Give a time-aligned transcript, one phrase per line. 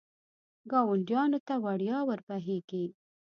[0.71, 2.85] ګاونډیانو ته وړیا ور بهېږي.